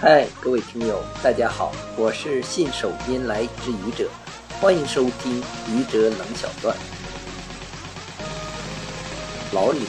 [0.00, 4.10] 嗨，各位听友，大家好，我是信手拈来之愚者，
[4.60, 6.76] 欢迎收听愚者冷小段。
[9.52, 9.86] 老李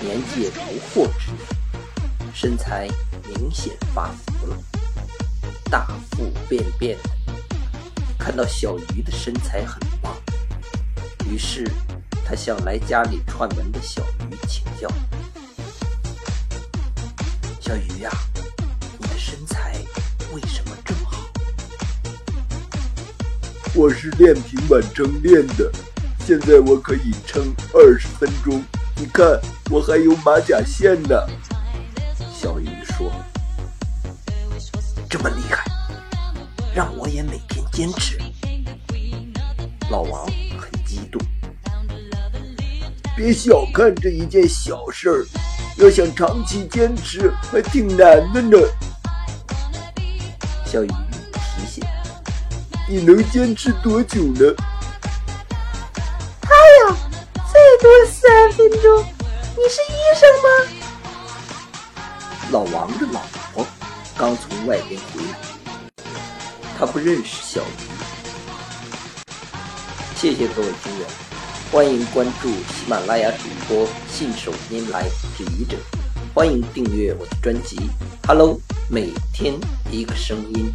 [0.00, 2.88] 年届不惑之年，身材
[3.26, 4.56] 明显发福了，
[5.70, 7.10] 大腹便便的。
[8.16, 10.16] 看到小鱼的身材很棒，
[11.28, 11.68] 于是
[12.24, 14.00] 他向来家里串门的小
[14.30, 14.88] 鱼请教
[17.60, 18.10] ：“小鱼呀。”
[23.72, 25.70] 我是练平板撑练的，
[26.26, 28.60] 现在我可以撑二十分钟。
[28.96, 31.14] 你看，我还有马甲线呢。
[32.34, 33.12] 小鱼说
[35.08, 35.64] ：“这么厉害，
[36.74, 38.18] 让我也每天坚持。”
[39.88, 40.26] 老王
[40.58, 41.22] 很激动
[43.16, 45.24] ：“别小看这一件小事儿，
[45.76, 48.58] 要想长期坚持，还挺难的呢。”
[50.66, 51.84] 小鱼提醒
[52.90, 54.52] ：“你能坚持多久呢
[56.42, 56.96] ？”“哎呀，
[57.52, 59.04] 最多三分钟。
[59.54, 60.48] ”“你是医生吗？”
[62.50, 63.20] 老王的老
[63.54, 63.64] 婆
[64.18, 65.38] 刚从外边回来，
[66.76, 67.64] 他不认识小鱼。
[70.16, 71.06] 谢谢各位听友，
[71.70, 75.76] 欢迎关注喜马拉雅主播信手拈来之愚者，
[76.34, 77.88] 欢迎订阅我的专辑。
[78.26, 78.58] Hello。
[78.92, 79.54] 每天
[79.92, 80.74] 一个声音。